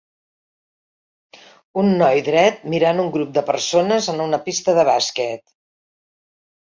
Un 1.81 1.91
noi 1.99 2.23
dret 2.29 2.65
mirant 2.75 3.03
un 3.03 3.13
grup 3.17 3.37
de 3.37 3.45
persones 3.53 4.09
en 4.15 4.25
una 4.27 4.41
pista 4.49 4.79
de 4.81 4.87
bàsquet. 4.93 5.45